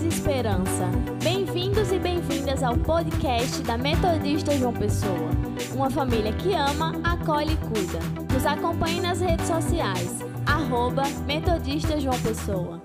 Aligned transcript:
e 0.00 0.08
esperança. 0.08 0.86
Bem-vindos 1.22 1.92
e 1.92 1.98
bem-vindas 1.98 2.62
ao 2.62 2.78
podcast 2.78 3.62
da 3.62 3.76
Metodista 3.76 4.56
João 4.56 4.72
Pessoa. 4.72 5.28
Uma 5.74 5.90
família 5.90 6.32
que 6.32 6.54
ama, 6.54 6.94
acolhe 7.04 7.52
e 7.52 7.56
cuida. 7.58 7.98
Nos 8.32 8.46
acompanhe 8.46 9.02
nas 9.02 9.20
redes 9.20 9.46
sociais. 9.46 10.20
Arroba 10.46 11.02
Metodista 11.26 12.00
João 12.00 12.18
Pessoa. 12.22 12.80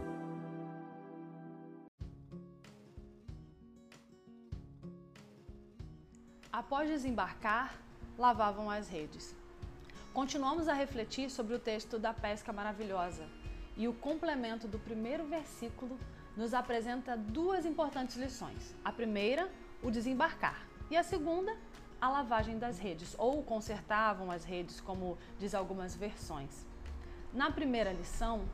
Após 6.51 6.89
desembarcar, 6.89 7.73
lavavam 8.17 8.69
as 8.69 8.89
redes. 8.89 9.33
Continuamos 10.13 10.67
a 10.67 10.73
refletir 10.73 11.29
sobre 11.29 11.55
o 11.55 11.59
texto 11.59 11.97
da 11.97 12.13
pesca 12.13 12.51
maravilhosa 12.51 13.23
e 13.77 13.87
o 13.87 13.93
complemento 13.93 14.67
do 14.67 14.77
primeiro 14.77 15.25
versículo 15.25 15.97
nos 16.37 16.53
apresenta 16.53 17.17
duas 17.17 17.65
importantes 17.65 18.15
lições. 18.15 18.75
A 18.85 18.91
primeira, 18.91 19.49
o 19.81 19.89
desembarcar, 19.91 20.65
e 20.89 20.95
a 20.95 21.03
segunda, 21.03 21.53
a 21.99 22.07
lavagem 22.07 22.59
das 22.59 22.77
redes, 22.77 23.15
ou 23.17 23.43
consertavam 23.43 24.31
as 24.31 24.45
redes, 24.45 24.79
como 24.79 25.17
diz 25.39 25.55
algumas 25.55 25.95
versões. 25.95 26.65
Na 27.33 27.51
primeira 27.51 27.91
lição, 27.91 28.45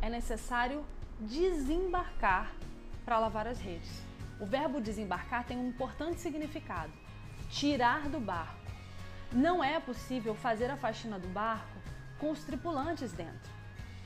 é 0.00 0.08
necessário 0.08 0.84
desembarcar 1.20 2.52
para 3.04 3.18
lavar 3.18 3.46
as 3.46 3.58
redes. 3.58 4.02
O 4.40 4.46
verbo 4.46 4.80
desembarcar 4.80 5.44
tem 5.44 5.58
um 5.58 5.68
importante 5.68 6.20
significado: 6.20 6.92
tirar 7.50 8.08
do 8.08 8.20
barco. 8.20 8.64
Não 9.32 9.62
é 9.62 9.80
possível 9.80 10.34
fazer 10.34 10.70
a 10.70 10.76
faxina 10.76 11.18
do 11.18 11.28
barco 11.28 11.78
com 12.18 12.30
os 12.30 12.44
tripulantes 12.44 13.12
dentro 13.12 13.54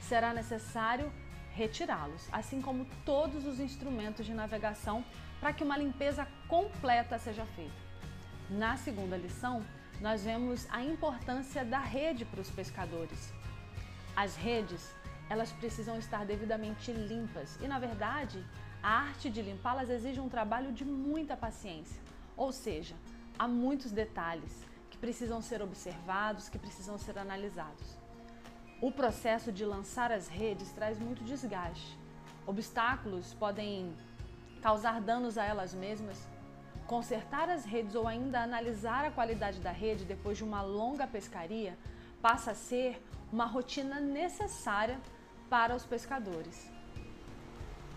será 0.01 0.33
necessário 0.33 1.13
retirá-los, 1.59 2.29
assim 2.31 2.63
como 2.63 2.87
todos 3.05 3.45
os 3.45 3.59
instrumentos 3.59 4.25
de 4.25 4.33
navegação, 4.33 5.05
para 5.41 5.53
que 5.53 5.65
uma 5.65 5.77
limpeza 5.77 6.27
completa 6.47 7.19
seja 7.19 7.45
feita. 7.57 7.81
Na 8.49 8.77
segunda 8.77 9.17
lição, 9.17 9.65
nós 10.01 10.23
vemos 10.23 10.67
a 10.71 10.81
importância 10.83 11.65
da 11.65 11.81
rede 11.81 12.25
para 12.25 12.41
os 12.41 12.51
pescadores. 12.51 13.33
As 14.15 14.37
redes, 14.37 14.95
elas 15.29 15.51
precisam 15.53 15.99
estar 15.99 16.25
devidamente 16.25 16.93
limpas 16.93 17.59
e, 17.61 17.67
na 17.67 17.81
verdade, 17.81 18.39
a 18.81 18.91
arte 19.09 19.29
de 19.29 19.43
limpá-las 19.43 19.91
exige 19.91 20.21
um 20.21 20.29
trabalho 20.29 20.73
de 20.73 20.85
muita 20.85 21.37
paciência. 21.37 22.01
Ou 22.37 22.53
seja, 22.53 22.95
há 23.37 23.49
muitos 23.49 23.91
detalhes 23.91 24.65
que 24.89 24.97
precisam 24.97 25.43
ser 25.43 25.61
observados, 25.61 26.49
que 26.49 26.59
precisam 26.59 26.97
ser 26.97 27.19
analisados. 27.19 27.99
O 28.81 28.93
processo 28.93 29.51
de 29.51 29.65
lançar 29.65 30.13
as 30.13 30.29
redes 30.29 30.71
traz 30.71 31.01
muito 31.01 31.25
desgaste. 31.25 31.99
Obstáculos 32.47 33.35
podem 33.35 33.93
causar 34.63 35.01
danos 35.01 35.37
a 35.37 35.45
elas 35.45 35.75
mesmas. 35.75 36.29
Consertar 36.87 37.49
as 37.51 37.65
redes 37.65 37.97
ou 37.97 38.07
ainda 38.07 38.41
analisar 38.41 39.05
a 39.05 39.11
qualidade 39.11 39.59
da 39.59 39.73
rede 39.73 40.05
depois 40.05 40.39
de 40.39 40.45
uma 40.45 40.63
longa 40.63 41.09
pescaria 41.09 41.77
passa 42.23 42.53
a 42.53 42.55
ser 42.55 43.03
uma 43.33 43.47
rotina 43.47 43.99
necessária 43.99 44.97
para 45.51 45.75
os 45.75 45.85
pescadores. 45.85 46.71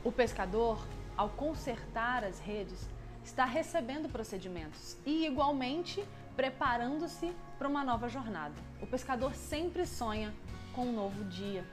O 0.03 0.11
pescador, 0.11 0.83
ao 1.15 1.29
consertar 1.29 2.23
as 2.23 2.39
redes, 2.39 2.89
está 3.23 3.45
recebendo 3.45 4.11
procedimentos 4.11 4.97
e, 5.05 5.27
igualmente, 5.27 6.03
preparando-se 6.35 7.31
para 7.59 7.67
uma 7.67 7.83
nova 7.83 8.09
jornada. 8.09 8.55
O 8.81 8.87
pescador 8.87 9.35
sempre 9.35 9.85
sonha 9.85 10.33
com 10.73 10.85
um 10.87 10.93
novo 10.93 11.23
dia. 11.25 11.65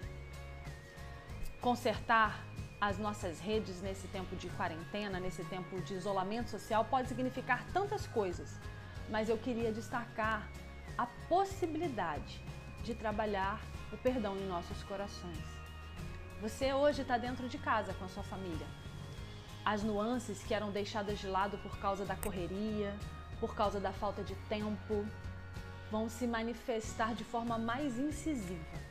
Consertar 1.61 2.45
as 2.81 2.99
nossas 2.99 3.41
redes 3.41 3.83
nesse 3.83 4.07
tempo 4.09 4.37
de 4.37 4.49
quarentena, 4.51 5.19
nesse 5.19 5.45
tempo 5.45 5.81
de 5.81 5.95
isolamento 5.95 6.51
social, 6.51 6.85
pode 6.85 7.09
significar 7.09 7.65
tantas 7.73 8.07
coisas, 8.07 8.59
mas 9.11 9.29
eu 9.29 9.37
queria 9.37 9.73
destacar 9.73 10.49
a 10.97 11.07
possibilidade 11.29 12.41
de 12.83 12.95
trabalhar 12.95 13.61
o 13.93 13.97
perdão 13.97 14.37
em 14.37 14.47
nossos 14.47 14.83
corações. 14.85 15.45
Você 16.41 16.73
hoje 16.73 17.03
está 17.03 17.19
dentro 17.19 17.49
de 17.49 17.59
casa 17.59 17.93
com 17.95 18.05
a 18.05 18.09
sua 18.09 18.23
família. 18.23 18.67
As 19.65 19.83
nuances 19.83 20.43
que 20.45 20.55
eram 20.55 20.71
deixadas 20.71 21.19
de 21.19 21.27
lado 21.27 21.59
por 21.59 21.79
causa 21.79 22.05
da 22.05 22.15
correria, 22.15 22.95
por 23.41 23.55
causa 23.55 23.81
da 23.81 23.93
falta 23.93 24.23
de 24.23 24.35
tempo, 24.49 25.05
vão 25.91 26.09
se 26.09 26.27
manifestar 26.27 27.15
de 27.15 27.25
forma 27.25 27.59
mais 27.59 27.99
incisiva 27.99 28.89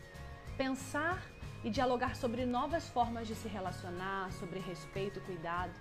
pensar 0.57 1.23
e 1.63 1.69
dialogar 1.69 2.15
sobre 2.15 2.45
novas 2.45 2.89
formas 2.89 3.27
de 3.27 3.35
se 3.35 3.47
relacionar, 3.47 4.31
sobre 4.33 4.59
respeito, 4.59 5.21
cuidado, 5.21 5.71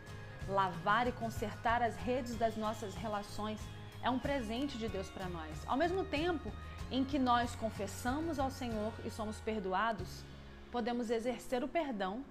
lavar 0.49 1.09
e 1.09 1.13
consertar 1.13 1.83
as 1.83 1.97
redes 1.97 2.37
das 2.37 2.57
nossas 2.57 2.95
relações 2.95 3.59
é 4.03 4.11
um 4.11 4.19
presente 4.19 4.79
de 4.79 4.89
Deus 4.89 5.09
para 5.09 5.29
nós. 5.29 5.65
Ao 5.67 5.77
mesmo 5.77 6.05
tempo 6.05 6.53
em 6.91 7.05
que 7.05 7.19
nós 7.19 7.57
confessamos 7.57 8.39
ao 8.39 8.51
Senhor 8.51 8.93
e 9.05 9.11
somos 9.11 9.41
perdoados, 9.41 10.23
podemos 10.71 11.11
exercer 11.11 11.65
o 11.65 11.69
perdão 11.69 12.25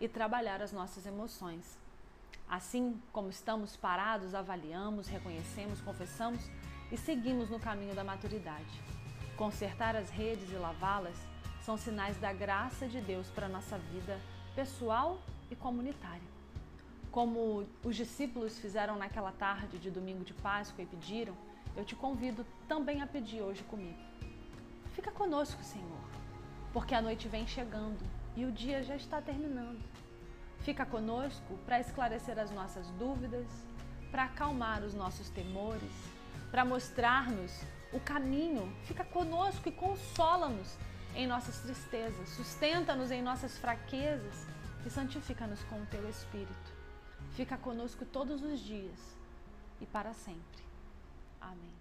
e 0.00 0.08
trabalhar 0.08 0.62
as 0.62 0.72
nossas 0.72 1.06
emoções. 1.06 1.78
Assim 2.48 3.00
como 3.12 3.30
estamos 3.30 3.76
parados, 3.76 4.34
avaliamos, 4.34 5.06
reconhecemos, 5.06 5.80
confessamos 5.80 6.50
e 6.90 6.96
seguimos 6.96 7.48
no 7.48 7.60
caminho 7.60 7.94
da 7.94 8.04
maturidade. 8.04 8.82
Consertar 9.36 9.96
as 9.96 10.10
redes 10.10 10.50
e 10.50 10.54
lavá-las 10.54 11.16
são 11.62 11.76
sinais 11.76 12.16
da 12.18 12.32
graça 12.32 12.88
de 12.88 13.00
Deus 13.00 13.28
para 13.28 13.46
a 13.46 13.48
nossa 13.48 13.78
vida 13.78 14.20
pessoal 14.54 15.20
e 15.50 15.56
comunitária. 15.56 16.28
Como 17.10 17.66
os 17.84 17.96
discípulos 17.96 18.58
fizeram 18.58 18.96
naquela 18.96 19.32
tarde 19.32 19.78
de 19.78 19.90
domingo 19.90 20.24
de 20.24 20.34
Páscoa 20.34 20.82
e 20.82 20.86
pediram, 20.86 21.34
eu 21.76 21.84
te 21.84 21.94
convido 21.94 22.46
também 22.68 23.02
a 23.02 23.06
pedir 23.06 23.42
hoje 23.42 23.62
comigo. 23.64 23.98
Fica 24.94 25.10
conosco, 25.10 25.62
Senhor, 25.62 26.00
porque 26.72 26.94
a 26.94 27.02
noite 27.02 27.28
vem 27.28 27.46
chegando 27.46 27.98
e 28.36 28.44
o 28.44 28.52
dia 28.52 28.82
já 28.82 28.96
está 28.96 29.20
terminando. 29.20 29.80
Fica 30.60 30.84
conosco 30.84 31.56
para 31.64 31.80
esclarecer 31.80 32.38
as 32.38 32.50
nossas 32.50 32.90
dúvidas, 32.90 33.46
para 34.10 34.24
acalmar 34.24 34.82
os 34.82 34.94
nossos 34.94 35.30
temores, 35.30 35.92
para 36.50 36.64
mostrar-nos 36.64 37.52
o 37.92 38.00
caminho. 38.00 38.72
Fica 38.84 39.04
conosco 39.04 39.68
e 39.68 39.72
consola-nos 39.72 40.76
em 41.14 41.26
nossas 41.26 41.58
tristezas, 41.60 42.28
sustenta-nos 42.30 43.10
em 43.10 43.22
nossas 43.22 43.58
fraquezas 43.58 44.46
e 44.86 44.90
santifica-nos 44.90 45.62
com 45.64 45.80
o 45.80 45.86
teu 45.86 46.08
Espírito. 46.08 46.80
Fica 47.32 47.56
conosco 47.56 48.04
todos 48.04 48.42
os 48.42 48.60
dias 48.60 48.98
e 49.80 49.86
para 49.86 50.12
sempre. 50.12 50.62
Amém. 51.40 51.79